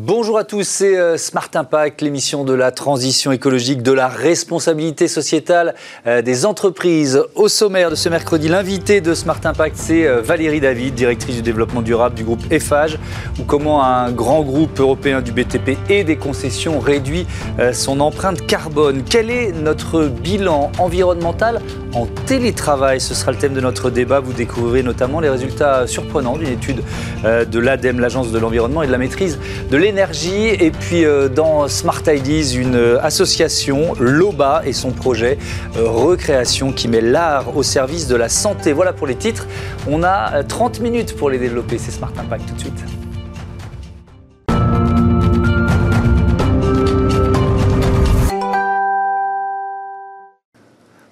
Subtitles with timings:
[0.00, 5.08] Bonjour à tous, c'est euh, Smart Impact, l'émission de la transition écologique, de la responsabilité
[5.08, 5.74] sociétale
[6.06, 7.20] euh, des entreprises.
[7.34, 11.42] Au sommaire de ce mercredi, l'invité de Smart Impact, c'est euh, Valérie David, directrice du
[11.42, 12.96] développement durable du groupe EFAGE,
[13.40, 17.26] ou comment un grand groupe européen du BTP et des concessions réduit
[17.72, 19.02] son empreinte carbone.
[19.02, 21.60] Quel est notre bilan environnemental
[21.94, 24.20] en télétravail Ce sera le thème de notre débat.
[24.20, 26.82] Vous découvrirez notamment les résultats surprenants d'une étude
[27.24, 29.38] de l'ADEME, l'Agence de l'environnement et de la maîtrise
[29.70, 30.48] de l'énergie.
[30.48, 35.38] Et puis euh, dans Smart Ideas, une euh, association, l'OBA et son projet
[35.76, 38.72] euh, Recréation qui met l'art au service de la santé.
[38.72, 39.46] Voilà pour les titres.
[39.88, 41.78] On a 30 minutes pour les développer.
[41.78, 42.97] C'est Smart Impact tout de suite.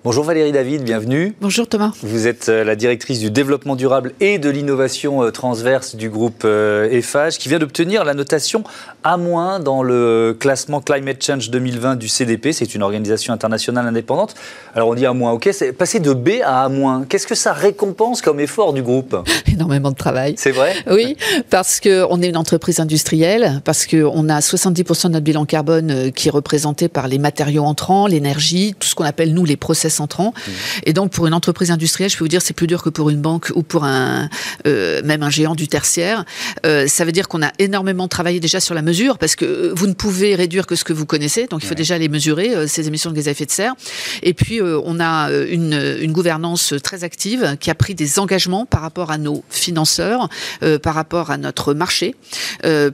[0.07, 1.35] Bonjour Valérie David, bienvenue.
[1.41, 1.91] Bonjour Thomas.
[2.01, 6.45] Vous êtes euh, la directrice du développement durable et de l'innovation euh, transverse du groupe
[6.45, 8.63] EFAGE euh, qui vient d'obtenir la notation
[9.03, 12.53] A- dans le classement Climate Change 2020 du CDP.
[12.53, 14.37] C'est une organisation internationale indépendante.
[14.77, 17.03] Alors on dit A-, ok, c'est passé de B à A-.
[17.09, 19.17] Qu'est-ce que ça récompense comme effort du groupe?
[19.53, 20.35] Énormément de travail.
[20.39, 20.73] C'est vrai?
[20.89, 21.17] Oui,
[21.51, 26.29] parce qu'on est une entreprise industrielle, parce qu'on a 70% de notre bilan carbone qui
[26.29, 30.51] est représenté par les matériaux entrants, l'énergie, tout ce qu'on appelle nous les process Mmh.
[30.85, 33.11] Et donc, pour une entreprise industrielle, je peux vous dire, c'est plus dur que pour
[33.11, 34.29] une banque ou pour un,
[34.67, 36.25] euh, même un géant du tertiaire.
[36.65, 39.87] Euh, ça veut dire qu'on a énormément travaillé déjà sur la mesure, parce que vous
[39.87, 41.47] ne pouvez réduire que ce que vous connaissez.
[41.47, 43.75] Donc, il faut déjà les mesurer, euh, ces émissions de gaz à effet de serre.
[44.23, 48.19] Et puis, euh, on a euh, une, une, gouvernance très active qui a pris des
[48.19, 50.29] engagements par rapport à nos financeurs,
[50.63, 52.15] euh, par rapport à notre marché,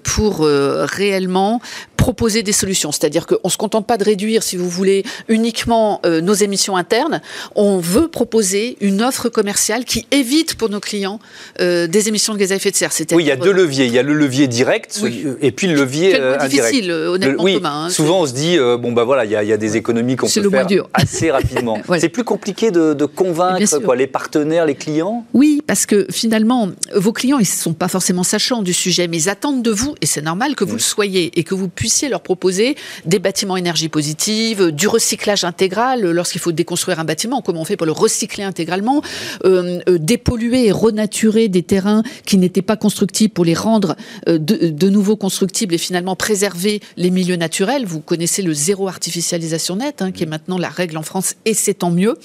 [0.03, 1.61] pour réellement
[2.03, 2.93] proposer des solutions.
[2.93, 7.21] C'est-à-dire qu'on ne se contente pas de réduire, si vous voulez, uniquement nos émissions internes
[7.55, 11.21] on veut proposer une offre commerciale qui évite pour nos clients
[11.61, 12.91] euh, des émissions de gaz à effet de serre.
[13.13, 13.87] Oui, il y a deux leviers.
[13.87, 15.01] Il y a le levier direct
[15.41, 16.73] et puis le levier euh, indirect.
[16.73, 19.37] difficile, honnêtement, oui, Thomas, hein, souvent on se dit, euh, bon, bah voilà, il y,
[19.37, 21.79] a, y a des économies qu'on peut faire assez rapidement.
[21.87, 22.01] voilà.
[22.01, 25.25] C'est plus compliqué de, de convaincre quoi, les partenaires, les clients?
[25.33, 29.17] Oui, parce que finalement, vos clients, ils ne sont pas forcément sachants du sujet, mais
[29.17, 30.79] ils attendent de vous, et c'est normal que vous oui.
[30.79, 36.03] le soyez, et que vous puissiez leur proposer des bâtiments énergie positive, du recyclage intégral
[36.03, 39.03] lorsqu'il faut déconstruire un bâtiment, comment on fait pour le recycler intégralement,
[39.45, 43.97] euh, euh, dépolluer et renaturer des terrains qui n'étaient pas constructibles pour les rendre
[44.29, 47.87] euh, de, de, nouveau constructibles et finalement préserver les milieux naturels.
[47.87, 51.55] Vous connaissez le zéro artificialisation nette, hein, qui est maintenant la règle en France, et
[51.55, 52.17] c'est tant mieux.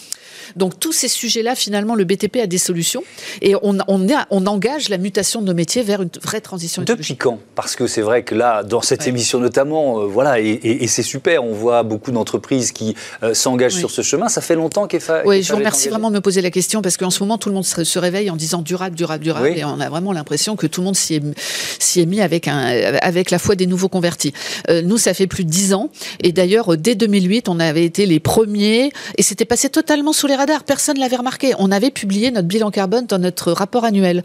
[0.55, 3.03] Donc tous ces sujets-là, finalement, le BTP a des solutions
[3.41, 6.83] et on, on, a, on, engage la mutation de nos métiers vers une vraie transition
[6.83, 7.39] Depuis quand?
[7.55, 9.09] Parce que c'est vrai que là, dans cette ouais.
[9.09, 13.33] émission notamment, euh, voilà, et, et, et c'est super, on voit beaucoup d'entreprises qui euh,
[13.33, 13.79] s'engagent oui.
[13.79, 14.29] sur ce chemin.
[14.29, 15.23] Ça fait longtemps qu'EFA.
[15.25, 17.49] Oui, je vous remercie vraiment de me poser la question parce qu'en ce moment, tout
[17.49, 19.59] le monde se, réveille en disant durable, durable, durable, oui.
[19.59, 22.95] et on a vraiment l'impression que tout le monde s'y est, est, mis avec, un,
[23.01, 24.33] avec la foi des nouveaux convertis.
[24.69, 25.89] Euh, nous, ça fait plus de dix ans,
[26.21, 30.35] et d'ailleurs, dès 2008, on avait été les premiers, et c'était passé totalement sous les
[30.35, 30.63] radars.
[30.63, 31.53] Personne ne l'avait remarqué.
[31.59, 34.23] On avait publié notre bilan carbone dans notre rapport annuel.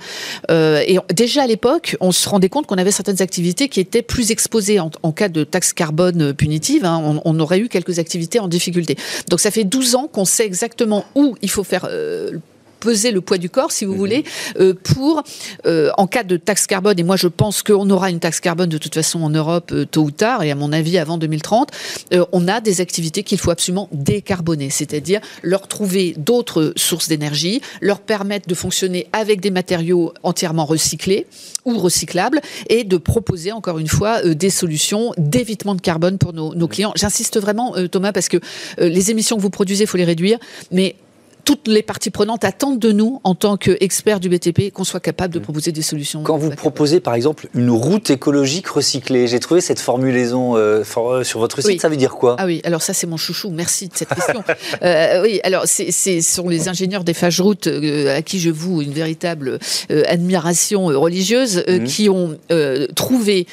[0.51, 4.03] Euh, et déjà à l'époque, on se rendait compte qu'on avait certaines activités qui étaient
[4.03, 6.85] plus exposées en, en cas de taxe carbone punitive.
[6.85, 8.97] Hein, on, on, aurait eu quelques activités en difficulté.
[9.29, 12.39] Donc ça fait 12 ans qu'on sait exactement où il faut faire euh,
[12.83, 13.97] peser le poids du corps, si vous mmh.
[13.97, 14.25] voulez,
[14.59, 15.23] euh, pour,
[15.67, 18.69] euh, en cas de taxe carbone, et moi je pense qu'on aura une taxe carbone
[18.69, 21.71] de toute façon en Europe euh, tôt ou tard, et à mon avis avant 2030,
[22.13, 27.63] euh, on a des activités qu'il faut absolument décarboner, c'est-à-dire leur trouver d'autres sources d'énergie,
[27.81, 31.27] leur permettre de fonctionner avec des matériaux entièrement recyclés
[31.65, 36.53] ou recyclables, et de proposer encore une fois des solutions d'évitement de carbone pour nos,
[36.57, 36.93] nos clients.
[36.97, 38.39] J'insiste vraiment, Thomas, parce que
[38.79, 40.39] les émissions que vous produisez, il faut les réduire,
[40.73, 40.97] mais
[41.45, 45.35] toutes les parties prenantes attendent de nous, en tant qu'experts du BTP, qu'on soit capable
[45.35, 46.23] de proposer des solutions.
[46.23, 51.25] Quand vous proposez, par exemple, une route écologique recyclée, j'ai trouvé cette formulaison euh, for,
[51.25, 51.79] sur votre site, oui.
[51.79, 52.37] ça veut dire quoi?
[52.39, 54.45] Ah oui, alors ça c'est mon chouchou, merci de cette question.
[54.83, 58.83] euh, oui, alors c'est sur les ingénieurs des Fage Routes euh, à qui je voue
[58.83, 59.59] une véritable
[59.91, 61.85] euh, admiration religieuse, mmh.
[61.85, 63.47] qui ont euh, trouvé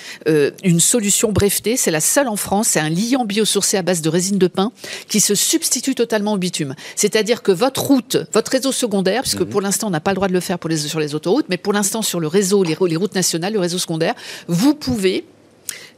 [0.63, 4.09] une solution brevetée, c'est la seule en France, c'est un liant biosourcé à base de
[4.09, 4.71] résine de pin
[5.07, 6.75] qui se substitue totalement au bitume.
[6.95, 9.49] C'est-à-dire que votre route, votre réseau secondaire, puisque mmh.
[9.49, 11.45] pour l'instant on n'a pas le droit de le faire pour les, sur les autoroutes,
[11.49, 14.13] mais pour l'instant sur le réseau, les, les routes nationales, le réseau secondaire,
[14.47, 15.25] vous pouvez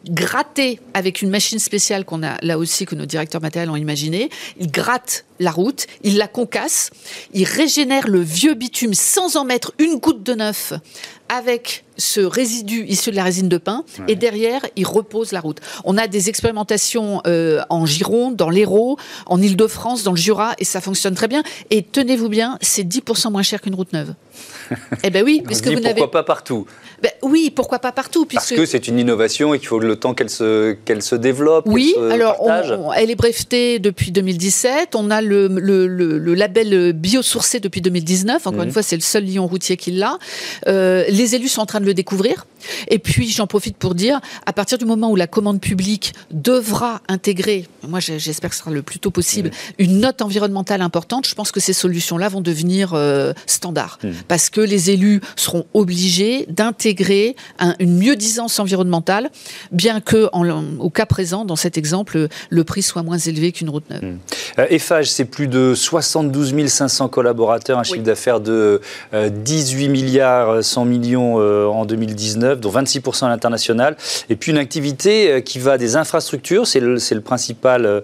[0.06, 4.30] gratter avec une machine spéciale qu'on a là aussi que nos directeurs matériels ont imaginé.
[4.60, 6.92] Ils grattent la route, il la concasse,
[7.34, 10.74] il régénère le vieux bitume sans en mettre une goutte de neuf
[11.30, 15.60] avec ce résidu issu de la résine de pin et derrière, il repose la route.
[15.86, 18.98] On a des expérimentations euh, en Gironde, dans l'Hérault,
[19.28, 21.44] en Ile-de-France, dans le Jura et ça fonctionne très bien.
[21.70, 24.14] Et tenez-vous bien, c'est 10% moins cher qu'une route neuve.
[25.04, 26.66] eh ben oui, puisque vous n'avez pourquoi pas partout
[27.02, 28.50] ben oui, pourquoi pas partout puisque...
[28.50, 31.66] Parce que c'est une innovation et qu'il faut le temps qu'elle se, qu'elle se développe.
[31.68, 34.96] Oui, alors elle est brevetée depuis 2017.
[34.96, 38.48] On a le, le, le, label biosourcé depuis 2019.
[38.48, 38.74] Encore une mhm.
[38.74, 40.18] fois, c'est le seul lion routier qui l'a.
[40.68, 42.46] Euh, les élus sont en train de le découvrir.
[42.88, 47.02] Et puis, j'en profite pour dire, à partir du moment où la commande publique devra
[47.08, 49.86] intégrer, moi j'espère que ce sera le plus tôt possible, mhm.
[49.86, 54.00] une note environnementale importante, je pense que ces solutions-là vont devenir euh, standards.
[54.04, 54.14] Mhm.
[54.28, 57.36] Parce que les élus seront obligés d'intégrer
[57.80, 59.30] une mieux-disance environnementale,
[59.72, 60.30] bien que,
[60.80, 64.04] au cas présent, dans cet exemple, le prix soit moins élevé qu'une route neuve.
[64.04, 64.18] Mmh.
[65.22, 68.82] C'est plus de 72 500 collaborateurs, un chiffre d'affaires de
[69.14, 73.98] 18 euh, milliards 100 millions euh, en 2019, dont 26% à l'international,
[74.32, 78.02] et puis une activité qui va des infrastructures, c'est le, le, principal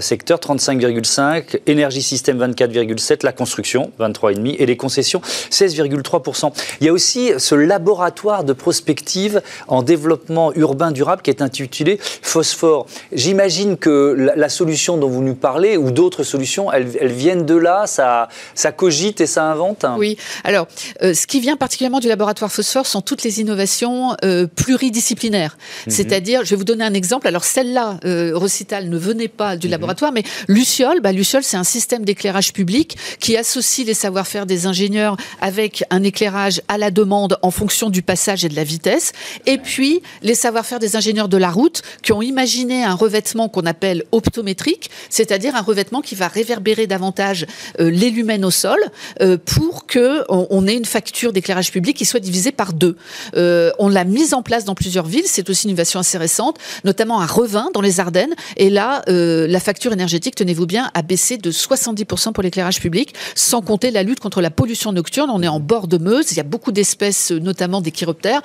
[0.00, 5.20] secteur, 35,5, énergie système 24,7, la construction 23,5 et les concessions
[5.52, 11.40] 16%, il y a aussi ce laboratoire de prospective en développement urbain durable qui est
[11.40, 12.86] intitulé Phosphore.
[13.12, 17.86] J'imagine que la, solution dont vous nous parlez ou d'autres solutions, elles, viennent de là,
[17.86, 20.66] ça, ça cogite et ça invente Oui, alors
[21.02, 25.56] euh, ce qui vient particulièrement du laboratoire Phosphore sont toutes les innovations euh, pluridisciplinaires.
[25.86, 25.92] Mhm.
[25.92, 27.26] C'est-à-dire, je vais vous donner un exemple.
[27.26, 29.72] Alors celle-là, euh, Recital, ne venait pas du mhm.
[29.72, 34.66] laboratoire, mais Luciole, bah, Luciole c'est un système d'éclairage public qui associe les savoir-faire des
[34.66, 39.12] ingénieurs avec un éclairage à la demande en fonction du passage et de la vitesse.
[39.46, 43.66] Et puis, les savoir-faire des ingénieurs de la route qui ont imaginé un revêtement qu'on
[43.66, 47.46] appelle optométrique, c'est-à-dire un revêtement qui va réverbérer davantage
[47.80, 48.78] euh, les lumens au sol
[49.20, 52.96] euh, pour que on, ait une facture d'éclairage public qui soit divisée par deux.
[53.36, 55.24] Euh, on l'a mise en place dans plusieurs villes.
[55.26, 58.34] C'est aussi une innovation assez récente, notamment à Revin, dans les Ardennes.
[58.56, 63.62] Et là, la facture énergétique, tenez-vous bien, a baissé de 70% pour l'éclairage public, sans
[63.62, 65.30] compter la lutte contre la pollution nocturne.
[65.30, 66.32] On est en bord de Meuse.
[66.32, 68.42] Il y a beaucoup d'espèces, notamment des chiroptères,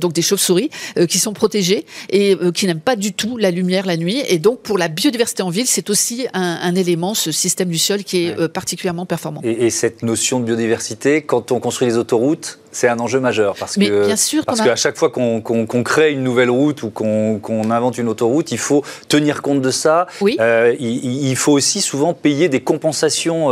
[0.00, 0.70] donc des chauves-souris,
[1.08, 4.22] qui sont protégées et qui n'aiment pas du tout la lumière la nuit.
[4.28, 8.04] Et donc, pour la biodiversité en ville, c'est aussi un, élément, ce système du sol,
[8.04, 9.40] qui est particulièrement performant.
[9.42, 13.76] Et, cette notion de biodiversité, quand on construit les autoroutes, c'est un enjeu majeur parce
[13.76, 17.98] que bien sûr parce qu'à chaque fois qu'on crée une nouvelle route ou qu'on invente
[17.98, 20.06] une autoroute, il faut tenir compte de ça.
[20.20, 20.36] Oui.
[20.80, 23.50] il, faut aussi souvent payer des compensations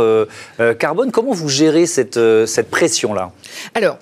[0.79, 1.11] carbone.
[1.11, 3.31] Comment vous gérez cette, cette pression là
[3.75, 3.97] Alors,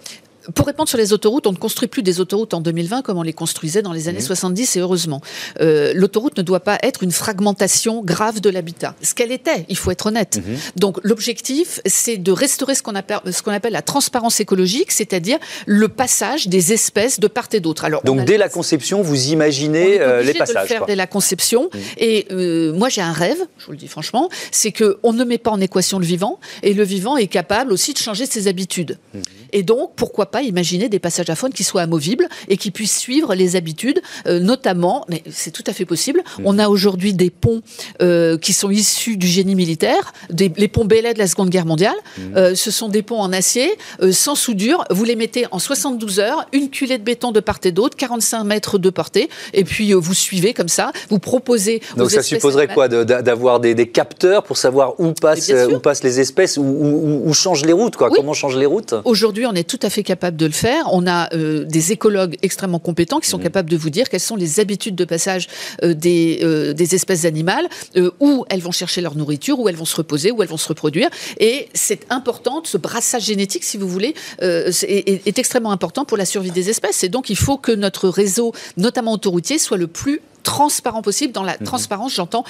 [0.53, 3.24] pour répondre sur les autoroutes, on ne construit plus des autoroutes en 2020 comme on
[3.24, 5.21] les construisait dans les années 70 et heureusement.
[5.59, 8.95] Euh, l'autoroute ne doit pas être une fragmentation grave de l'habitat.
[9.01, 10.38] Ce qu'elle était, il faut être honnête.
[10.38, 10.57] Mhm.
[10.75, 16.74] Donc l'objectif, c'est de restaurer ce qu'on appelle, la transparence écologique, c'est-à-dire le passage des
[16.74, 17.86] espèces de part et d'autre.
[17.86, 20.56] Alors, Donc dès la conception, vous imaginez euh, les passages.
[20.56, 21.69] De le faire dès la conception.
[21.74, 21.81] Mhm.
[21.98, 25.38] Et euh, moi j'ai un rêve, je vous le dis franchement, c'est qu'on ne met
[25.38, 28.98] pas en équation le vivant et le vivant est capable aussi de changer ses habitudes.
[29.53, 29.59] Mhm.
[29.59, 32.98] Et donc pourquoi pas imaginer des passages à faune qui soient amovibles et qui puissent
[32.98, 36.21] suivre les habitudes, euh, notamment, mais c'est tout à fait possible.
[36.39, 36.44] Mmh.
[36.45, 37.62] On a aujourd'hui des ponts
[38.01, 41.65] euh, qui sont issus du génie militaire, des, les ponts Bellet de la Seconde Guerre
[41.65, 41.95] mondiale.
[42.18, 42.21] Mmh.
[42.36, 43.71] Euh, ce sont des ponts en acier,
[44.12, 44.83] sans soudure.
[44.89, 48.44] Vous les mettez en 72 heures, une culée de béton de part et d'autre, 45
[48.44, 50.92] mètres de portée, et puis vous suivez comme ça.
[51.09, 51.81] Vous proposez.
[51.98, 56.57] Donc ça supposerait quoi D'avoir des, capteurs pour savoir où passent, où passent les espèces,
[56.57, 56.63] où,
[57.25, 58.10] où, changent les routes, quoi.
[58.10, 58.93] Comment changent les routes?
[59.05, 60.86] Aujourd'hui, on est tout à fait capable de le faire.
[60.91, 63.43] On a euh, des écologues extrêmement compétents qui sont mmh.
[63.43, 65.48] capables de vous dire quelles sont les habitudes de passage
[65.83, 67.67] euh, des, euh, des, espèces animales,
[68.19, 70.67] où elles vont chercher leur nourriture, où elles vont se reposer, où elles vont se
[70.67, 71.10] reproduire.
[71.39, 76.25] Et c'est important, ce brassage génétique, si vous voulez, est, est, extrêmement important pour la
[76.25, 77.03] survie des espèces.
[77.03, 81.33] Et donc, il faut que notre réseau, notamment autoroutier, soit le plus transparent possible.
[81.33, 81.63] Dans la mmh.
[81.63, 82.43] transparence, j'entends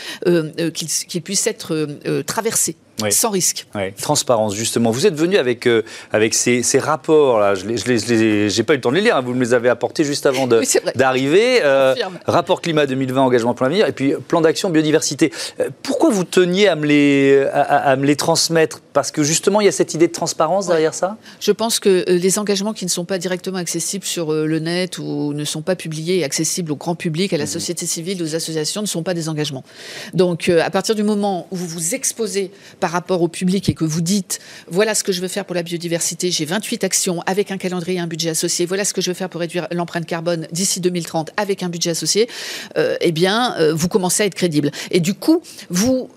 [0.74, 1.88] qu'il puisse être
[2.26, 2.76] traversé
[3.10, 3.66] sans risque.
[4.02, 4.92] Transparence, justement.
[4.92, 7.56] Vous êtes venu avec, euh, avec ces, ces rapports-là.
[7.56, 9.16] Je n'ai pas eu le temps de les lire.
[9.16, 9.22] Hein.
[9.22, 10.48] Vous me les avez apportés juste avant
[10.96, 11.60] d'arriver.
[11.64, 11.96] Euh,
[12.28, 15.32] rapport climat 2020, engagement pour l'avenir, et puis plan d'action biodiversité.
[15.60, 18.82] Euh, pourquoi vous teniez à me les, à, me les transmettre?
[18.94, 21.18] Parce que justement, il y a cette idée de transparence derrière ça?
[21.40, 25.34] Je pense que les engagements qui ne sont pas directement accessibles sur le net ou
[25.34, 27.48] ne sont pas publiés et accessibles au grand public, à la mmh.
[27.48, 29.64] société civile, aux associations, ne sont pas des engagements.
[30.14, 33.86] Donc, à partir du moment où vous vous exposez par rapport au public et que
[33.86, 37.52] vous dites voilà ce que je veux faire pour la biodiversité, j'ai 28 actions avec
[37.52, 40.06] un calendrier et un budget associé, voilà ce que je veux faire pour réduire l'empreinte
[40.06, 42.30] carbone d'ici 2030 avec un budget associé,
[42.78, 44.72] euh, eh bien, euh, vous commencez à être crédible.
[44.92, 46.10] Et du coup, vous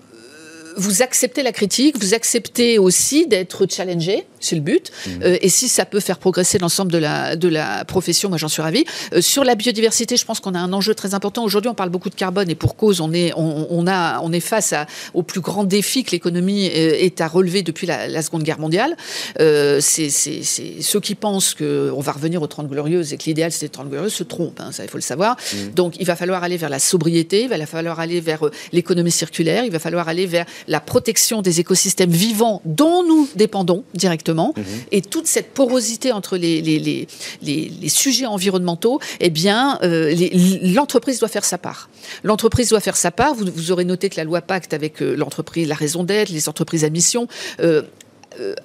[0.77, 4.91] vous acceptez la critique, vous acceptez aussi d'être challengé, c'est le but.
[4.91, 5.09] Mmh.
[5.23, 8.47] Euh, et si ça peut faire progresser l'ensemble de la, de la profession, moi j'en
[8.47, 8.85] suis ravie.
[9.13, 11.43] Euh, sur la biodiversité, je pense qu'on a un enjeu très important.
[11.43, 14.39] Aujourd'hui, on parle beaucoup de carbone et pour cause, on est, on, a, on est
[14.39, 18.59] face à, au plus grand défi que l'économie est à relever depuis la, Seconde Guerre
[18.59, 18.95] mondiale.
[19.37, 23.89] c'est ceux qui pensent qu'on va revenir aux 30 glorieuses et que l'idéal c'était 30
[23.89, 25.35] glorieuses se trompent, hein, ça il faut le savoir.
[25.35, 25.57] Mmh.
[25.75, 29.63] Donc il va falloir aller vers la sobriété, il va falloir aller vers l'économie circulaire,
[29.63, 34.34] il va falloir aller vers la protection des écosystèmes vivants dont nous dépendons directement.
[34.55, 34.63] Mhm.
[34.91, 37.07] Et toute cette porosité entre les, les,
[37.41, 40.13] les, sujets environnementaux, eh bien, euh,
[40.61, 41.89] l'entreprise doit faire sa part.
[42.23, 43.33] L'entreprise doit faire sa part.
[43.33, 46.49] Vous, vous, aurez noté que la loi Pacte avec euh, l'entreprise, la raison d'être, les
[46.49, 47.27] entreprises à mission,
[47.59, 47.83] euh,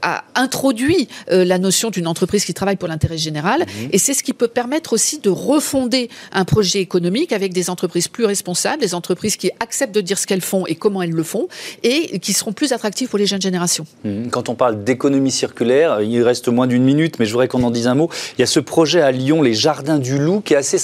[0.03, 3.61] a introduit euh, la notion d'une entreprise qui travaille pour l'intérêt général.
[3.61, 3.89] Mhm.
[3.93, 8.09] Et c'est ce qui peut permettre aussi de refonder un projet économique avec des entreprises
[8.09, 11.23] plus responsables, des entreprises qui acceptent de dire ce qu'elles font et comment elles le
[11.23, 11.49] font,
[11.83, 13.87] et qui seront plus attractives pour les jeunes générations.
[14.05, 14.31] Mhm.
[14.31, 17.71] Quand on parle d'économie circulaire, il reste moins d'une minute, mais je voudrais qu'on en
[17.71, 18.11] dise un mot.
[18.39, 20.79] Il y a ce projet à Lyon, les Jardins du Loup, qui est assez,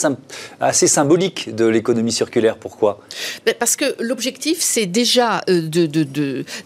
[0.60, 2.56] assez symbolique de l'économie circulaire.
[2.56, 3.00] Pourquoi?
[3.44, 5.62] Ben, Parce que l'objectif, c'est déjà euh,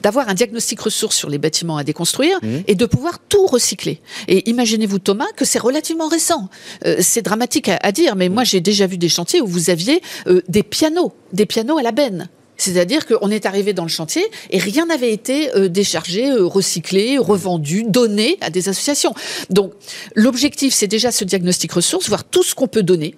[0.02, 2.64] d'avoir de, un diagnostic ressources sur les bâtiments à déconstruire Mhm.
[2.66, 4.00] et de pouvoir tout recycler.
[4.28, 6.48] Et imaginez-vous, Thomas, que c'est relativement récent.
[6.84, 10.02] Euh, c'est dramatique à, dire, mais moi j'ai déjà vu des chantiers où vous aviez
[10.26, 12.28] euh, des pianos, des pianos à la benne.
[12.60, 17.84] C'est-à-dire qu'on est arrivé dans le chantier et rien n'avait été euh, déchargé, recyclé, revendu,
[17.84, 19.14] donné à des associations.
[19.48, 19.72] Donc
[20.14, 23.14] l'objectif, c'est déjà ce diagnostic ressources, voir tout ce qu'on peut donner,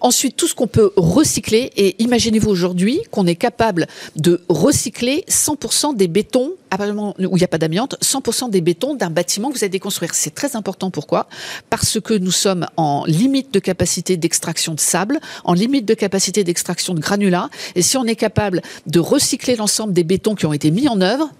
[0.00, 1.70] ensuite tout ce qu'on peut recycler.
[1.76, 7.48] Et imaginez-vous aujourd'hui qu'on est capable de recycler 100% des bétons où il n'y a
[7.48, 10.14] pas d'amiante, 100% des bétons d'un bâtiment que vous allez déconstruire.
[10.14, 10.90] C'est très important.
[10.90, 11.28] Pourquoi?
[11.70, 16.44] Parce que nous sommes en limite de capacité d'extraction de sable, en limite de capacité
[16.44, 17.50] d'extraction de granulats.
[17.74, 21.00] Et si on est capable de recycler l'ensemble des bétons qui ont été mis en
[21.00, 21.30] œuvre,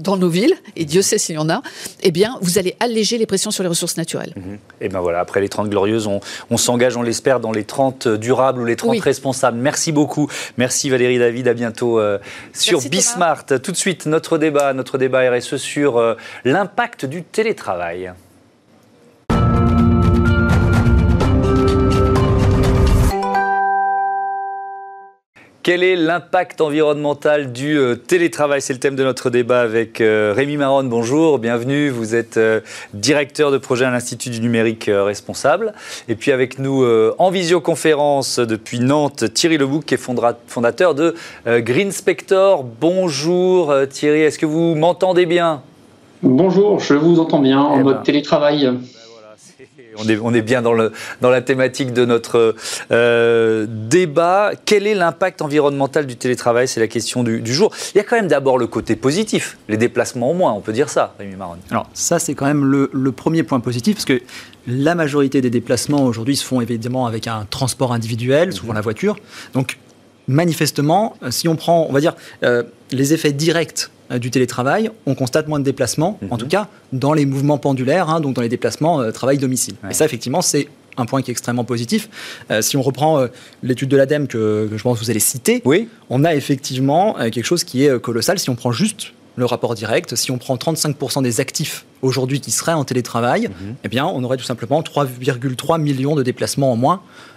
[0.00, 1.62] dans nos villes, et Dieu sait s'il y en a,
[2.02, 4.32] eh bien, vous allez alléger les pressions sur les ressources naturelles.
[4.36, 4.58] Mhm.
[4.80, 8.60] Et bien voilà, après les 30 glorieuses, on, s'engage, on l'espère, dans les 30 durables
[8.60, 9.58] ou les 30 responsables.
[9.58, 10.28] Merci beaucoup.
[10.56, 12.18] Merci Valérie David, à bientôt euh,
[12.54, 13.44] sur Bismart.
[13.62, 18.12] Tout de suite, notre débat, notre débat RSE sur euh, l'impact du télétravail.
[25.62, 28.62] Quel est l'impact environnemental du euh, télétravail?
[28.62, 30.84] C'est le thème de notre débat avec euh, Rémi Maron.
[30.84, 31.90] Bonjour, bienvenue.
[31.90, 32.60] Vous êtes euh,
[32.94, 35.74] directeur de projet à l'Institut du numérique responsable.
[36.08, 36.86] Et puis avec nous
[37.18, 40.00] en visioconférence depuis Nantes, Thierry Lebouc, qui est
[40.46, 41.14] fondateur de
[41.46, 42.64] Green Spector.
[42.64, 45.62] Bonjour Thierry, est-ce que vous m'entendez bien?
[46.22, 48.02] Bonjour, je vous entends bien en eh mode ben.
[48.02, 48.70] télétravail.
[50.22, 52.54] On est, bien dans, la thématique de notre
[52.90, 54.52] euh, débat.
[54.64, 56.68] Quel est l'impact environnemental du télétravail?
[56.68, 57.72] C'est la question du, jour.
[57.94, 60.72] Il y a quand même d'abord le côté positif, les déplacements au moins, on peut
[60.72, 61.56] dire ça, Rémi Marron.
[61.70, 64.20] Alors ça, c'est quand même le, premier point positif, parce que
[64.66, 69.16] la majorité des déplacements aujourd'hui se font évidemment avec un transport individuel, souvent la voiture.
[69.52, 69.78] Donc
[70.28, 72.14] manifestement, si on prend, on va dire,
[72.44, 72.62] euh,
[72.92, 76.40] les effets directs euh, du télétravail, on constate moins de déplacements, en mhm.
[76.40, 79.74] tout cas dans les mouvements pendulaires, hein, donc dans les déplacements euh, travail-domicile.
[79.88, 82.08] Et ça, effectivement, c'est un point qui est extrêmement positif.
[82.50, 83.26] Euh, si on reprend
[83.62, 85.88] l'étude de l'ADEME que, je pense que vous allez citer, oui.
[86.10, 88.38] on a effectivement quelque chose qui est colossal.
[88.38, 92.50] Si on prend juste le rapport direct, si on prend 35% des actifs aujourd'hui qui
[92.50, 93.74] seraient en télétravail, mhm.
[93.84, 97.29] eh bien, on aurait tout simplement 3,3 millions de déplacements en moins euh,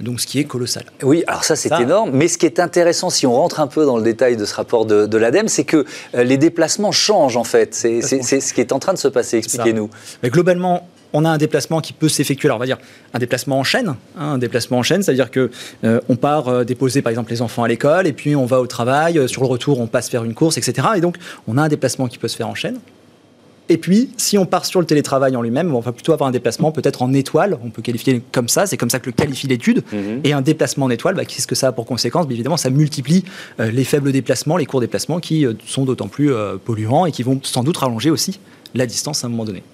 [0.00, 0.84] donc ce qui est colossal.
[1.02, 3.84] Oui, alors ça c'est énorme, mais ce qui est intéressant, si on rentre un peu
[3.84, 7.44] dans le détail de ce rapport de, l'ADEME, c'est que euh, les déplacements changent en
[7.44, 7.74] fait.
[7.74, 9.90] C'est ce qui est en train de se passer, expliquez-nous.
[10.22, 12.78] Mais globalement, on a un déplacement qui peut s'effectuer, alors on va dire
[13.12, 15.50] un déplacement en chaîne, hein, un déplacement en chaîne, c'est-à-dire que
[15.84, 18.66] euh, on part déposer par exemple les enfants à l'école et puis on va au
[18.66, 20.88] travail, sur le retour on passe faire une course, etc.
[20.96, 21.16] Et donc
[21.48, 22.78] on a un déplacement qui peut se faire en chaîne.
[23.70, 26.32] Et puis, si on part sur le télétravail en lui-même, on va plutôt avoir un
[26.32, 29.46] déplacement peut-être en étoile, on peut qualifier comme ça, c'est comme ça que le qualifie
[29.46, 29.84] l'étude.
[29.92, 30.22] Mhm.
[30.24, 32.26] Et un déplacement en étoile, bah, qu'est-ce que ça a pour conséquence?
[32.28, 33.24] Évidemment, ça multiplie
[33.60, 37.12] euh, les faibles déplacements, les courts déplacements qui euh, sont d'autant plus euh, polluants et
[37.12, 38.40] qui vont sans doute rallonger aussi
[38.74, 39.64] la distance à un moment donné.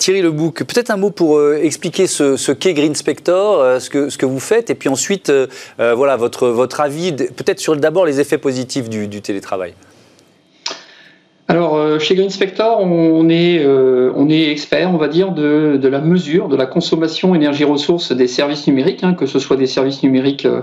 [0.00, 4.26] Thierry Lebouc, peut-être un mot pour expliquer ce, qu'est Green Spector, ce, que, ce que
[4.26, 5.32] vous faites, et puis ensuite,
[5.78, 9.74] voilà, votre, votre avis, peut-être sur d'abord les effets positifs du, du télétravail.
[11.48, 15.78] Alors, euh, chez Green Spector, on est, euh, on est expert, on va dire, de,
[15.80, 20.02] la mesure de la consommation énergie-ressources des services numériques, hein, que ce soit des services
[20.02, 20.62] numériques euh,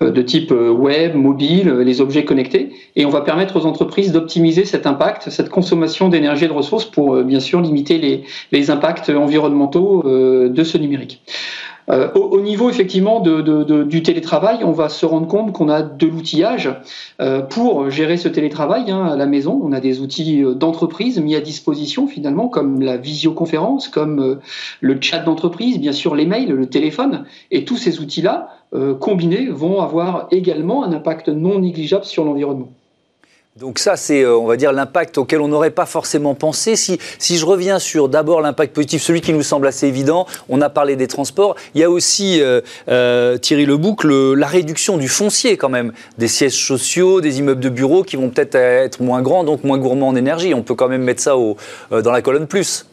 [0.00, 2.70] de type web, mobile, les objets connectés.
[2.94, 6.84] Et on va permettre aux entreprises d'optimiser cet impact, cette consommation d'énergie et de ressources
[6.84, 11.22] pour, bien sûr, limiter les impacts environnementaux de ce numérique.
[12.14, 16.70] Au, niveau effectivement de, du télétravail, on va se rendre compte qu'on a de l'outillage
[17.48, 19.60] pour gérer ce télétravail hein, à la maison.
[19.62, 24.40] On a des outils d'entreprise mis à disposition finalement, comme la visioconférence, comme
[24.80, 28.48] le chat d'entreprise, bien sûr les mails, le téléphone, et tous ces outils-là
[29.00, 32.68] combinés vont avoir également un impact non négligeable sur l'environnement.
[33.60, 36.76] Donc ça, c'est, euh, on va dire, l'impact auquel on n'aurait pas forcément pensé.
[36.76, 40.62] Si, si je reviens sur d'abord l'impact positif, celui qui nous semble assez évident, on
[40.62, 45.08] a parlé des transports, il y a aussi, euh, euh, Thierry Lebouc, la réduction du
[45.08, 49.20] foncier quand même, des sièges sociaux, des immeubles de bureaux qui vont peut-être être moins
[49.20, 50.54] grands, donc moins gourmands en énergie.
[50.54, 51.58] On peut quand même mettre ça au,
[51.90, 52.86] dans la colonne plus.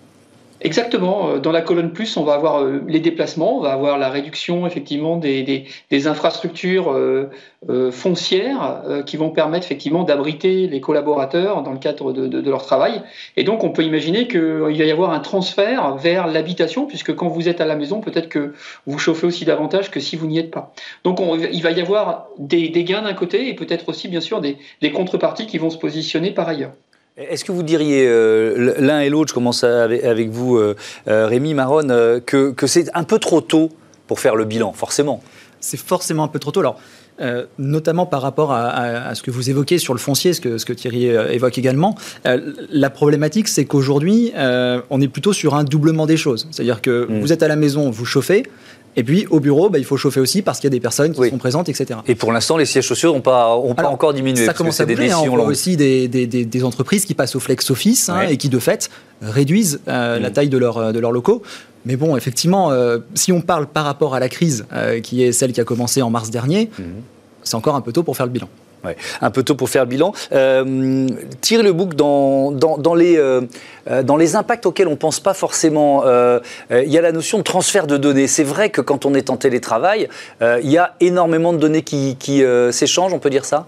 [0.61, 1.29] Exactement.
[1.29, 4.09] Euh, dans la colonne plus, on va avoir euh, les déplacements, on va avoir la
[4.09, 7.29] réduction effectivement des, des, infrastructures euh,
[7.91, 13.01] foncières qui vont permettre effectivement d'abriter les collaborateurs dans le cadre de, de, leur travail.
[13.35, 17.27] Et donc, on peut imaginer qu'il va y avoir un transfert vers l'habitation, puisque quand
[17.27, 18.53] vous êtes à la maison, peut-être que
[18.85, 20.73] vous chauffez aussi davantage que si vous n'y êtes pas.
[21.03, 21.19] Donc,
[21.51, 24.57] il va y avoir des, des gains d'un côté et peut-être aussi, bien sûr, des,
[24.81, 26.71] des contreparties qui vont se positionner par ailleurs.
[27.17, 30.75] Est-ce que vous diriez euh, l'un et l'autre, je commence avec, vous, euh,
[31.07, 31.87] euh, Rémi Maron,
[32.23, 33.71] que, c'est un peu trop tôt
[34.05, 35.23] pour faire le bilan, forcément?
[35.59, 36.59] C'est forcément un peu trop tôt.
[36.59, 36.79] Alors,
[37.57, 40.73] notamment par rapport à, ce que vous évoquez sur le foncier, ce que, ce que
[40.73, 41.95] Thierry évoque également.
[42.23, 46.47] la problématique, c'est qu'aujourd'hui, on est plutôt sur un doublement des choses.
[46.51, 47.19] C'est-à-dire que hmm.
[47.19, 48.43] vous êtes à la maison, vous chauffez,
[48.97, 51.13] et puis au bureau, bah, il faut chauffer aussi parce qu'il y a des personnes
[51.13, 51.99] qui sont présentes, etc.
[52.07, 54.43] Et pour l'instant, les sièges sociaux n'ont pas, ont pas encore diminué.
[54.43, 55.11] Ça commence à bouger.
[55.11, 55.19] Hein.
[55.21, 58.49] on voit aussi des, des, des, entreprises qui passent au flex office hein, et qui
[58.49, 58.89] de fait
[59.21, 60.33] réduisent euh, la mm.
[60.33, 61.43] taille de, leur, de leurs locaux.
[61.85, 65.31] Mais bon, effectivement, euh, si on parle par rapport à la crise euh, qui est
[65.31, 66.83] celle qui a commencé en mars dernier, mm.
[67.43, 68.49] c'est encore un peu tôt pour faire le bilan.
[69.21, 70.13] Un peu tôt pour faire le bilan.
[70.31, 71.07] Euh,
[71.41, 73.41] Thierry le bouc dans, euh,
[73.89, 76.03] euh, les impacts auxquels on ne pense pas forcément.
[76.05, 76.39] Euh,
[76.71, 78.27] il y a la notion de transfert de données.
[78.27, 80.07] C'est vrai que quand on est en télétravail,
[80.41, 83.67] il y a énormément de données qui s'échangent, on peut dire ça?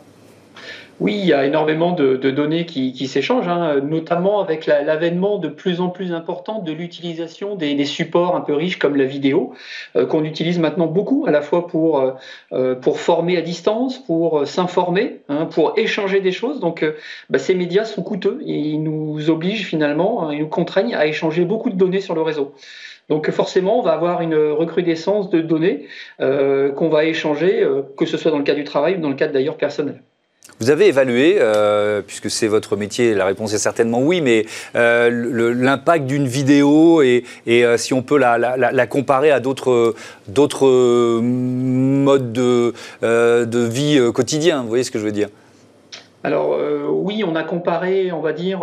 [0.99, 5.79] Oui, il y a énormément de, données qui, s'échangent, hein, notamment avec l'avènement de plus
[5.79, 9.53] en plus important de l'utilisation des, supports un peu riches comme la vidéo,
[9.95, 12.11] euh, qu'on utilise maintenant beaucoup, à la fois pour, euh,
[12.51, 16.59] euh, pour former à distance, pour s'informer, hein, pour échanger des choses.
[16.59, 16.85] Donc
[17.29, 21.05] bah, ces médias sont coûteux et ils nous obligent finalement, hein, ils nous contraignent à
[21.05, 22.53] échanger beaucoup de données sur le réseau.
[23.07, 25.87] Donc forcément, on va avoir une recrudescence de données
[26.19, 29.33] qu'on va échanger, que ce soit dans le cas du travail ou dans le cadre
[29.33, 30.03] d'ailleurs personnel.
[30.59, 35.53] Vous avez évalué, euh, puisque c'est votre métier, la réponse est certainement oui, mais euh,
[35.53, 39.95] l'impact d'une vidéo et, euh, si on peut la, comparer à d'autres
[41.21, 42.73] modes de,
[43.69, 45.29] vie quotidien, vous voyez ce que je veux dire?
[46.25, 46.57] Alors
[46.91, 48.59] oui, on a comparé, on va dire,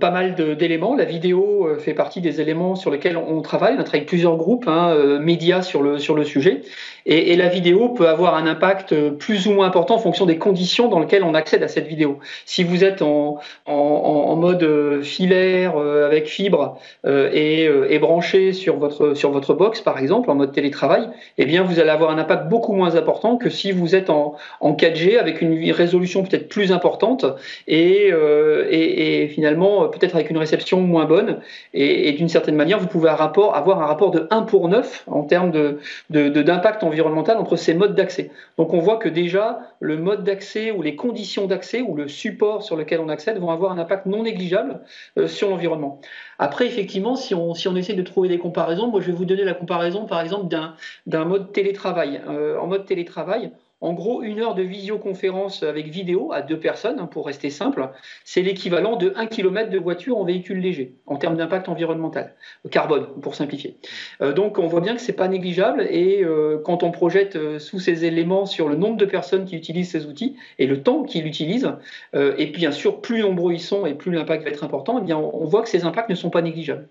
[0.00, 0.96] pas mal d'éléments.
[0.96, 3.74] La vidéo fait partie des éléments sur lesquels on, travaille.
[3.76, 6.62] On a travaillé avec plusieurs groupes hein, médias sur le sujet.
[7.06, 10.88] Et, la vidéo peut avoir un impact plus ou moins important en fonction des conditions
[10.88, 12.20] dans lesquelles on accède à cette vidéo.
[12.46, 19.54] Si vous êtes en, en, mode filaire avec fibre et, branché sur votre, sur votre
[19.54, 22.96] box, par exemple, en mode télétravail, eh bien vous allez avoir un impact beaucoup moins
[22.96, 28.66] important que si vous êtes en, en 4G avec une résolution peut-être plus importante euh,
[28.70, 31.40] et, et, finalement peut-être avec une réception moins bonne.
[31.72, 35.04] Et, d'une certaine manière, vous pouvez un rapport, avoir un rapport de 1 pour 9
[35.06, 35.78] en termes de,
[36.10, 38.30] d'impact entre ces modes d'accès.
[38.58, 42.62] Donc on voit que déjà le mode d'accès ou les conditions d'accès ou le support
[42.62, 44.80] sur lequel on accède vont avoir un impact non négligeable
[45.18, 46.00] euh, sur l'environnement.
[46.38, 49.44] Après, effectivement, si on, si essaie de trouver des comparaisons, moi je vais vous donner
[49.44, 50.74] la comparaison par exemple d'un,
[51.06, 52.20] d'un mode télétravail.
[52.28, 53.50] Euh, en mode télétravail,
[53.84, 57.90] en gros, une heure de visioconférence avec vidéo à deux personnes, hein, pour rester simple,
[58.24, 62.34] c'est l'équivalent de 1 km de voiture en véhicule léger, en termes d'impact environnemental,
[62.70, 63.76] carbone, pour simplifier.
[64.22, 67.36] Euh, donc on voit bien que ce n'est pas négligeable, et euh, quand on projette
[67.36, 70.82] euh, sous ces éléments sur le nombre de personnes qui utilisent ces outils et le
[70.82, 71.70] temps qu'ils utilisent,
[72.14, 75.44] et bien sûr, plus nombreux ils sont et plus l'impact va être important, eh on
[75.44, 76.88] voit que ces impacts ne sont pas négligeables.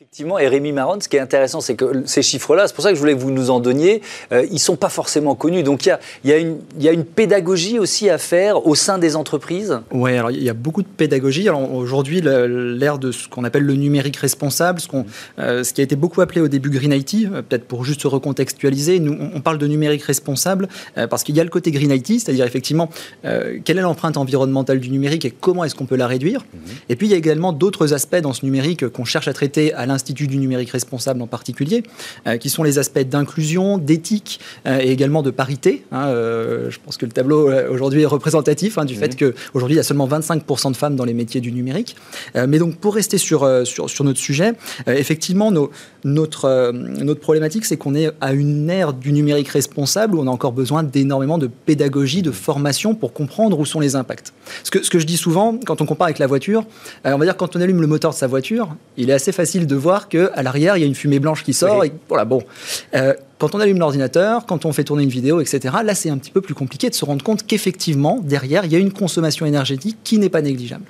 [0.00, 2.90] Effectivement, et Rémi Maron, ce qui est intéressant, c'est que ces chiffres-là, c'est pour ça
[2.90, 5.64] que je voulais que vous nous en donniez, euh, ils ne sont pas forcément connus.
[5.64, 5.88] Donc il
[6.22, 9.80] y a, y, une, y a une pédagogie aussi à faire au sein des entreprises
[9.90, 11.48] Oui, alors il y a beaucoup de pédagogie.
[11.48, 14.86] Alors aujourd'hui, l'ère de ce qu'on appelle le numérique responsable, ce,
[15.40, 18.04] euh, ce qui a été beaucoup appelé au début Green IT, euh, peut-être pour juste
[18.04, 20.68] recontextualiser, nous, on parle de numérique responsable
[21.10, 22.88] parce qu'il y a le côté Green IT, c'est-à-dire effectivement,
[23.22, 26.46] quelle est l'empreinte environnementale du numérique et comment est-ce qu'on peut la réduire.
[26.54, 26.60] Mhm.
[26.88, 29.74] Et puis il y a également d'autres aspects dans ce numérique qu'on cherche à traiter
[29.74, 31.82] à l'Institut du numérique responsable en particulier,
[32.40, 35.84] qui sont les aspects d'inclusion, d'éthique et également de parité.
[35.92, 39.80] Hein, je pense que le tableau aujourd'hui est représentatif hein, du fait qu'aujourd'hui, il y
[39.80, 41.96] a seulement 25% de femmes dans les métiers du numérique.
[42.34, 44.52] mais donc, pour rester sur, sur, sur notre sujet,
[44.86, 45.70] effectivement, nos,
[46.04, 50.30] notre, notre problématique, c'est qu'on est à une ère du numérique responsable où on a
[50.30, 54.32] encore besoin d'énormément de pédagogie, de formation pour comprendre où sont les impacts.
[54.64, 56.64] Ce que, ce que je dis souvent, quand on compare avec la voiture,
[57.06, 59.32] euh, on va dire quand on allume le moteur de sa voiture, il est assez
[59.32, 61.84] facile de voir qu'à l'arrière, il y a une fumée blanche qui sort.
[61.84, 62.42] Et, voilà, bon.
[62.94, 66.18] Euh, quand on allume l'ordinateur, quand on fait tourner une vidéo, etc., là, c'est un
[66.18, 69.46] petit peu plus compliqué de se rendre compte qu'effectivement, derrière, il y a une consommation
[69.46, 70.84] énergétique qui n'est pas négligeable.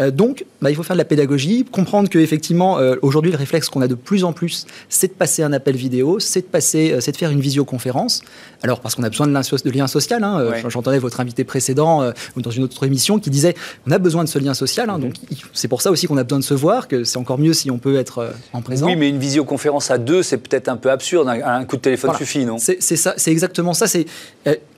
[0.00, 3.68] Euh, donc, bah, il faut faire de la pédagogie, comprendre qu'effectivement, euh, aujourd'hui, le réflexe
[3.68, 6.92] qu'on a de plus en plus, c'est de passer un appel vidéo, c'est de, passer,
[6.92, 8.22] euh, c'est de faire une visioconférence.
[8.62, 10.24] Alors, parce qu'on a besoin de, de lien social.
[10.24, 13.54] Hein, J'entendais votre invité précédent ou dans une autre émission qui disait
[13.86, 14.90] on a besoin de ce lien social.
[14.90, 15.14] Hein, Donc,
[15.52, 17.70] c'est pour ça aussi qu'on a besoin de se voir, que c'est encore mieux si
[17.70, 18.88] on peut être en présence.
[18.88, 21.28] Oui, mais une visioconférence à deux, c'est peut-être un peu absurde.
[21.28, 22.58] Un, coup de téléphone suffit, non?
[22.58, 23.86] C'est ça, c'est exactement ça.
[23.86, 24.06] C'est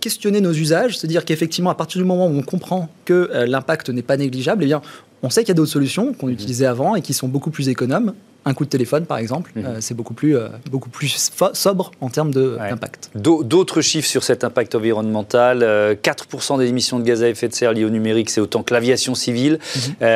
[0.01, 3.91] questionner nos usages, se dire qu'effectivement, à partir du moment où on comprend que l'impact
[3.91, 4.83] n'est pas négligeable, eh bien,
[5.23, 6.33] on sait qu'il y a d'autres solutions qu'on mhm.
[6.33, 8.15] utilisait avant et qui sont beaucoup plus économes.
[8.47, 9.67] Un coup de téléphone, par exemple, mhm.
[9.67, 13.11] euh, c'est beaucoup plus, euh, beaucoup plus sobre en termes d'impact.
[13.15, 15.63] D'autres chiffres sur cet impact environnemental
[16.03, 18.63] 4% euh, des émissions de gaz à effet de serre liées au numérique, c'est autant
[18.63, 19.59] que l'aviation civile.
[19.77, 20.07] Mhm.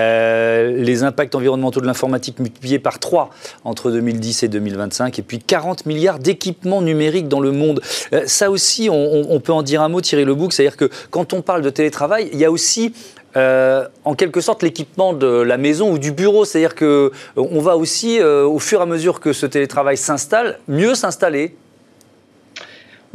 [0.84, 3.30] les impacts environnementaux de l'informatique multipliés par 3
[3.64, 5.18] entre 2010 et 2025.
[5.18, 7.80] Et puis 40 milliards d'équipements numériques dans le monde.
[8.26, 11.42] ça aussi, on, on, peut en dire un mot, Thierry Lebouc, c'est-à-dire que quand on
[11.42, 12.92] parle de télétravail, il y a aussi
[13.36, 16.44] euh, en quelque sorte l'équipement de la maison ou du bureau.
[16.44, 20.58] C'est-à-dire qu'on euh, va aussi, euh, au fur et à mesure que ce télétravail s'installe,
[20.68, 21.56] mieux s'installer.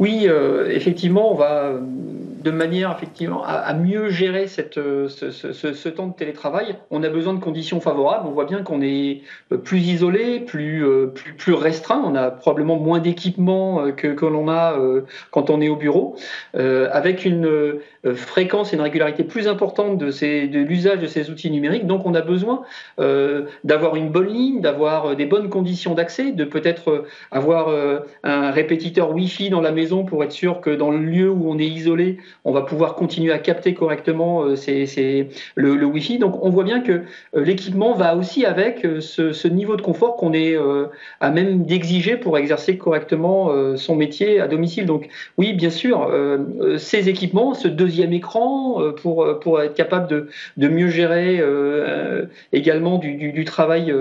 [0.00, 0.26] Oui,
[0.68, 6.76] effectivement, on va de manière effectivement à, mieux gérer cette, ce, temps de télétravail.
[6.90, 8.26] On a besoin de conditions favorables.
[8.26, 9.20] On voit bien qu'on est
[9.62, 12.02] plus isolé, plus, plus, plus restreint.
[12.02, 14.74] On a probablement moins d'équipement que, que l'on a
[15.30, 16.16] quand on est au bureau,
[16.54, 21.50] avec une euh, fréquence et une régularité plus importante de, de l'usage de ces outils
[21.50, 21.86] numériques.
[21.86, 22.62] Donc on a besoin
[22.98, 27.68] euh, d'avoir une bonne ligne, d'avoir euh, des bonnes conditions d'accès, de peut-être avoir
[28.22, 31.58] un répétiteur Wi-Fi dans la maison pour être sûr que dans le lieu où on
[31.58, 36.18] est isolé, on va pouvoir continuer à capter correctement c'est, le, Wi-Fi.
[36.18, 37.02] Donc on voit bien que
[37.34, 40.56] l'équipement va aussi avec ce, ce niveau de confort qu'on est
[41.20, 44.86] à même d'exiger pour exercer correctement son métier à domicile.
[44.86, 46.10] Donc oui, bien sûr,
[46.78, 50.06] ces équipements, ce deuxième écran euh, pour, euh, être capable
[50.56, 53.92] de, mieux gérer euh, également du, travail,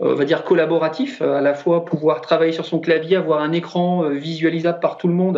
[0.00, 4.08] on va dire, collaboratif, à la fois pouvoir travailler sur son clavier, avoir un écran
[4.08, 5.33] visualisable par tout le monde,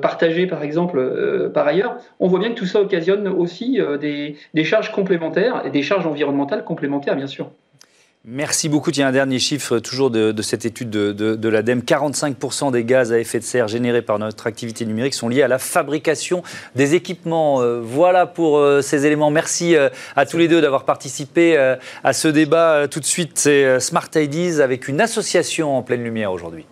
[0.00, 1.96] partagé par exemple par ailleurs.
[2.20, 6.06] On voit bien que tout ça occasionne aussi des, des charges complémentaires et des charges
[6.06, 7.50] environnementales complémentaires, bien sûr.
[8.28, 8.90] Merci beaucoup.
[8.98, 11.82] A un dernier chiffre toujours de, cette étude de, de, l'ADEME.
[11.82, 15.48] 45% des gaz à effet de serre générés par notre activité numérique sont liés à
[15.48, 16.42] la fabrication
[16.74, 17.62] des équipements.
[17.62, 19.30] Euh, voilà pour euh, ces éléments.
[19.30, 21.56] Merci euh, à tous les deux d'avoir participé
[22.02, 22.88] à ce débat.
[22.88, 26.66] Tout de suite, c'est Smart Ideas avec une association en pleine lumière aujourd'hui.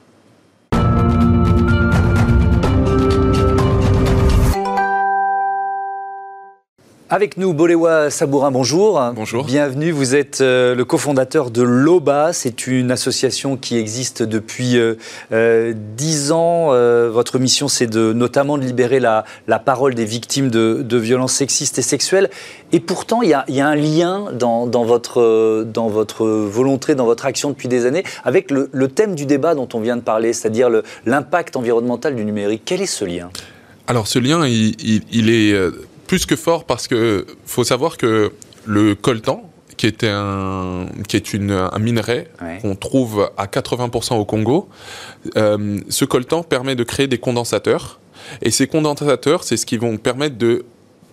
[7.14, 9.00] Avec nous, Boléwa Sabourin, bonjour.
[9.14, 9.44] Bonjour.
[9.44, 12.32] Bienvenue, vous êtes euh, le cofondateur de l'OBA.
[12.32, 14.96] C'est une association qui existe depuis 10 euh,
[15.32, 17.12] euh, ans.
[17.12, 19.24] votre mission, c'est de, notamment de libérer la,
[19.64, 22.30] parole des victimes de, violences sexistes et sexuelles.
[22.72, 27.50] Et pourtant, il y a, un lien dans, votre, dans votre volonté, dans votre action
[27.50, 30.68] depuis des années, avec le, thème du débat dont on vient de parler, c'est-à-dire
[31.06, 32.62] l'impact environnemental du numérique.
[32.64, 33.30] Quel est ce lien?
[33.86, 35.54] Alors, ce lien, il est
[36.06, 38.32] plus que fort parce que faut savoir que
[38.64, 42.28] le coltan, qui, était un, qui est une, un minerai
[42.62, 44.68] qu'on trouve à 80% au Congo,
[45.36, 47.98] euh, ce coltan permet de créer des condensateurs.
[48.42, 50.64] Et ces condensateurs, c'est ce qui vont permettre de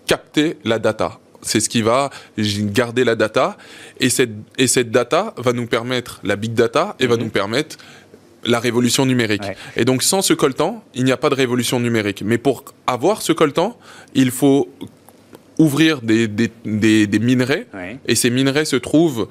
[0.06, 1.19] capter la data.
[1.41, 3.58] C'est ce qui va garder la data.
[3.99, 7.23] Et cette, et cette data va nous permettre, la big data, et va mhm.
[7.23, 7.77] nous permettre
[8.45, 9.43] la révolution numérique.
[9.75, 12.23] Et donc sans ce coltan, il n'y a pas de révolution numérique.
[12.25, 13.77] Mais pour avoir ce coltan,
[14.13, 14.69] il faut
[15.58, 17.67] ouvrir des, des, minerais.
[18.08, 19.27] Et ces minerais se trouvent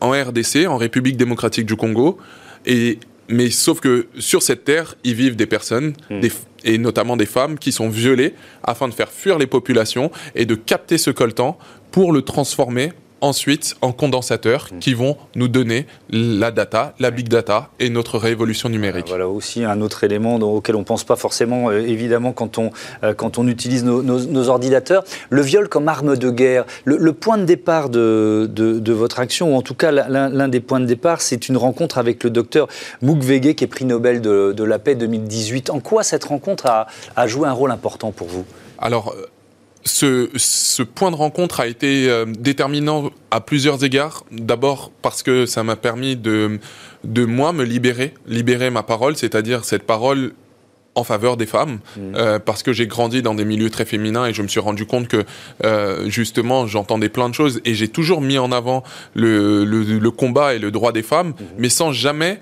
[0.00, 2.18] en RDC, en République démocratique du Congo.
[2.64, 6.20] Et, mais sauf que sur cette terre, y vivent des personnes, hmm.
[6.64, 10.54] et notamment des femmes, qui sont violées afin de faire fuir les populations et de
[10.54, 11.58] capter ce coltan
[11.90, 14.78] pour le transformer ensuite en condensateurs mm.
[14.78, 19.06] qui vont nous donner la data, la big data et notre révolution numérique.
[19.08, 22.70] Voilà aussi un autre élément auquel on ne pense pas forcément, euh, évidemment, quand on,
[23.02, 25.04] euh, quand on utilise nos, ordinateurs.
[25.30, 29.56] Le viol comme arme de guerre, le, point de départ de, de, votre action, ou
[29.56, 32.68] en tout cas l'un des points de départ, c'est une rencontre avec le docteur
[33.02, 35.70] Mukwege, qui est prix Nobel de, de, la paix 2018.
[35.70, 38.44] En quoi cette rencontre a, a joué un rôle important pour vous?
[38.78, 39.14] Alors,
[39.88, 44.24] ce, point de rencontre a été euh, déterminant à plusieurs égards.
[44.30, 46.58] D'abord parce que ça m'a permis de,
[47.04, 50.32] de moi me libérer, libérer ma parole, c'est-à-dire cette parole
[50.94, 52.00] en faveur des femmes, mmh.
[52.16, 54.84] euh, parce que j'ai grandi dans des milieux très féminins et je me suis rendu
[54.84, 55.24] compte que
[55.64, 58.82] euh, justement j'entendais plein de choses et j'ai toujours mis en avant
[59.14, 61.44] le, combat et le droit des femmes, mmh.
[61.58, 62.40] mais sans jamais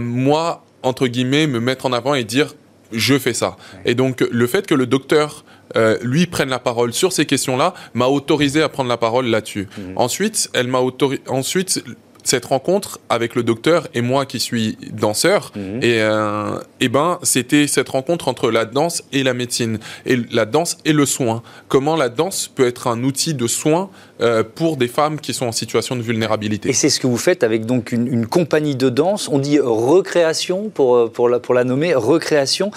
[0.00, 2.54] moi entre guillemets me mettre en avant et dire
[2.92, 3.56] je fais ça.
[3.84, 5.44] Et donc le fait que le docteur
[5.76, 9.68] euh, lui prenne la parole sur ces questions-là m'a autorisé à prendre la parole là-dessus.
[9.76, 9.92] Mhm.
[9.96, 11.22] Ensuite, elle m'a autorisé.
[11.28, 11.84] Ensuite,
[12.28, 15.82] cette rencontre avec le docteur et moi qui suis danseur, mhm.
[15.82, 20.44] et, euh, eh ben, c'était cette rencontre entre la danse et la médecine, et la
[20.44, 21.42] danse et le soin.
[21.68, 23.88] Comment la danse peut être un outil de soin
[24.20, 26.68] euh, pour des femmes qui sont en situation de vulnérabilité.
[26.68, 29.28] Et c'est ce que vous faites avec donc une, compagnie de danse.
[29.28, 32.70] On dit recréation pour, euh, pour, la, pour la nommer, recréation.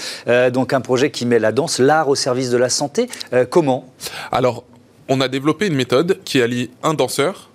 [0.54, 3.10] donc un projet qui met la danse, l'art au service de la santé.
[3.50, 3.92] comment?
[4.32, 4.64] Alors,
[5.10, 7.51] on a développé une méthode qui allie un danseur,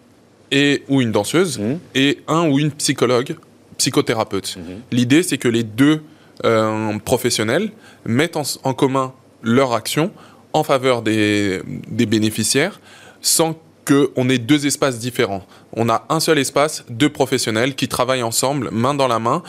[0.51, 1.75] et ou une danseuse mmh.
[1.95, 3.37] et un ou une psychologue,
[3.79, 4.57] psychothérapeute.
[4.57, 4.61] Mmh.
[4.93, 6.03] L'idée, c'est que les deux
[6.45, 7.71] euh, professionnels
[8.05, 10.11] mettent en, commun leur action
[10.53, 12.81] en faveur des, des bénéficiaires
[13.21, 13.57] sans
[13.87, 15.47] qu'on ait deux espaces différents.
[15.73, 19.43] On a un seul espace, deux professionnels qui travaillent ensemble, main dans la main,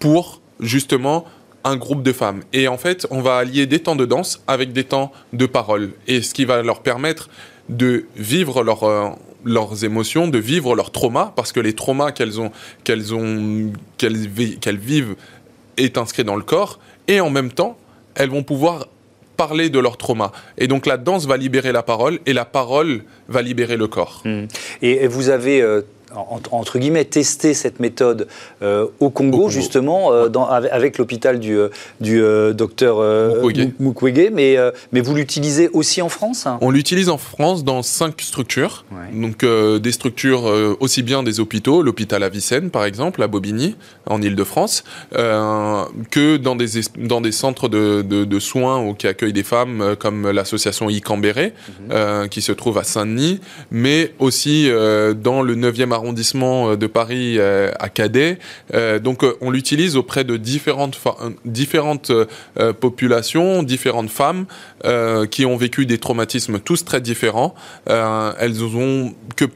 [0.00, 1.24] pour justement
[1.64, 2.42] un groupe de femmes.
[2.52, 5.92] Et en fait, on va allier des temps de danse avec des temps de parole.
[6.06, 7.30] Et ce qui va leur permettre
[7.68, 9.08] de vivre leur, euh,
[9.44, 12.50] leurs émotions, de vivre leurs traumas, parce que les traumas qu'elles ont,
[12.82, 14.16] qu'elles ont, qu'elles,
[14.78, 15.16] vivent
[15.76, 16.78] est inscrit dans le corps,
[17.08, 17.76] et en même temps,
[18.14, 18.88] elles vont pouvoir
[19.36, 20.30] parler de leurs traumas.
[20.58, 24.22] Et donc la danse va libérer la parole, et la parole va libérer le corps.
[24.24, 24.44] Mmh.
[24.82, 25.82] Et vous avez euh,
[26.50, 28.28] entre guillemets, tester cette méthode
[28.62, 32.98] euh, au, Congo, justement, euh, dans, avec l'hôpital du, euh, docteur
[33.80, 34.30] Mukwege.
[34.32, 34.56] Mais,
[34.92, 38.84] mais vous l'utilisez aussi en France On l'utilise en France dans cinq structures.
[39.12, 40.44] Donc des structures
[40.80, 46.66] aussi bien des hôpitaux, l'hôpital Avicenne par exemple, à Bobigny, en Ile-de-France, que dans des,
[46.98, 51.52] dans des centres de, de, soins qui accueillent des femmes comme l'association Icambéré,
[51.88, 52.28] mhm.
[52.28, 57.36] qui se trouve à Saint-Denis, mais aussi dans le 9e arrondissement arrondissement euh, de Paris
[57.38, 58.38] euh, à Cadet.
[58.74, 60.98] Euh, donc on l'utilise auprès de différentes,
[61.44, 62.12] différentes
[62.80, 64.46] populations, différentes femmes
[65.30, 67.54] qui ont vécu des traumatismes tous très différents.
[67.86, 69.46] elles ont que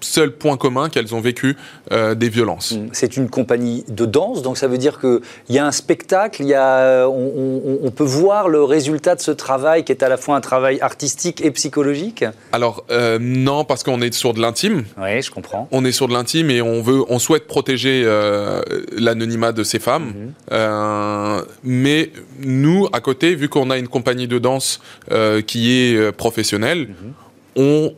[0.00, 1.56] seul point commun qu'elles ont vécu
[1.90, 2.72] des violences.
[2.72, 2.88] Mmh.
[2.92, 6.48] C'est une compagnie de danse, donc ça veut dire qu'il y a un spectacle, il
[6.48, 10.16] y a, on, on, peut voir le résultat de ce travail qui est à la
[10.16, 12.24] fois un travail artistique et psychologique?
[12.52, 12.84] Alors
[13.20, 14.84] non, parce qu'on est sur de l'intime.
[14.98, 15.68] Oui, je comprends.
[15.70, 18.60] On est sur de l'intime et on veut, on souhaite protéger euh,
[18.96, 20.04] l'anonymat de ces femmes.
[20.04, 20.32] Mhm.
[20.52, 24.80] Euh, mais nous, à côté, vu qu'on a une compagnie de danse
[25.10, 27.12] euh, qui est professionnelle, mhm.
[27.56, 27.94] on,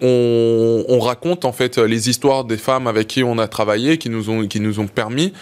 [0.00, 4.30] on, raconte en fait les histoires des femmes avec qui on a travaillé, qui nous
[4.30, 5.32] ont, qui nous ont permis.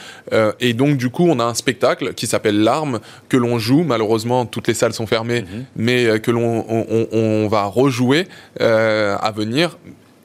[0.61, 3.83] et donc, du coup, on a un spectacle qui s'appelle L'arme, que l'on joue.
[3.83, 5.65] Malheureusement, toutes les salles sont fermées, mhm.
[5.77, 8.27] mais que l'on on, va rejouer
[8.61, 9.77] à venir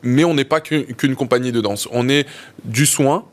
[0.04, 1.88] mais on n'est pas qu'une compagnie de danse.
[1.92, 2.26] On est
[2.66, 3.26] du soin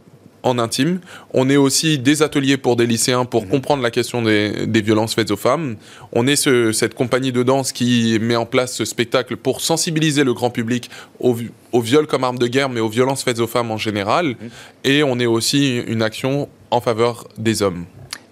[0.42, 1.00] en intime.
[1.34, 3.50] On est aussi des ateliers pour des lycéens pour mhm.
[3.50, 5.76] comprendre la question des, violences faites aux femmes.
[6.12, 6.36] On est
[6.72, 10.90] cette compagnie de danse qui met en place ce spectacle pour sensibiliser le grand public
[11.20, 11.36] au,
[11.72, 14.28] au viol comme arme de guerre, mais aux violences faites aux femmes en général.
[14.28, 14.50] Mhm.
[14.84, 17.84] Et on est aussi une action en faveur des hommes.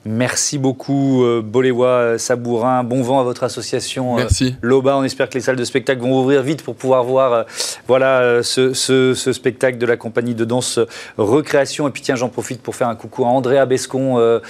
[0.06, 2.84] Merci beaucoup, euh, Boléwa euh, Sabourin.
[2.84, 4.54] Bon vent à votre association euh, Merci.
[4.62, 4.96] Loba.
[4.96, 7.44] On espère que les salles de spectacle vont ouvrir vite pour pouvoir voir
[7.88, 8.72] voilà, ce,
[9.32, 10.78] spectacle de la compagnie de danse
[11.18, 11.88] Recréation.
[11.88, 14.40] Et puis tiens, j'en profite pour faire un coucou à Andrea Bescon,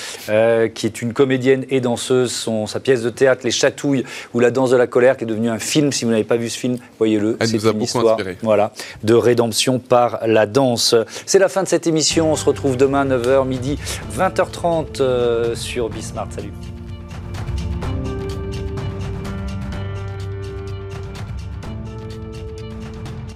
[0.74, 2.32] qui est une comédienne et danseuse.
[2.32, 5.26] Son, sa pièce de théâtre, Les Chatouilles, ou La danse de la colère, qui est
[5.26, 5.90] devenue un film.
[5.90, 7.38] Si vous n'avez pas vu ce film, voyez-le.
[7.40, 8.72] C'est une histoire voilà,
[9.04, 10.94] de rédemption par la danse.
[11.24, 12.32] C'est la fin de cette émission.
[12.32, 13.78] On se retrouve demain, 9h, midi,
[14.18, 15.00] 20h30
[15.54, 16.32] sur Bismart.
[16.32, 16.52] Salut.